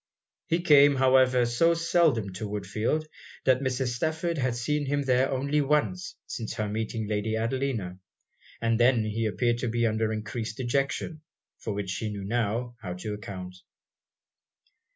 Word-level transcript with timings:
He 0.47 0.61
came, 0.63 0.95
however, 0.95 1.45
so 1.45 1.75
seldom 1.75 2.33
to 2.33 2.49
Woodfield, 2.49 3.05
that 3.43 3.59
Mrs. 3.61 3.89
Stafford 3.93 4.39
had 4.39 4.55
seen 4.55 4.87
him 4.87 5.03
there 5.03 5.29
only 5.29 5.61
once 5.61 6.15
since 6.25 6.55
her 6.55 6.67
meeting 6.67 7.07
Lady 7.07 7.37
Adelina; 7.37 7.99
and 8.59 8.79
then 8.79 9.05
he 9.05 9.27
appeared 9.27 9.59
to 9.59 9.67
be 9.67 9.85
under 9.85 10.11
encreased 10.11 10.57
dejection, 10.57 11.21
for 11.59 11.73
which 11.73 11.91
she 11.91 12.09
knew 12.09 12.23
now, 12.23 12.77
how 12.81 12.93
to 12.93 13.13
account. 13.13 13.57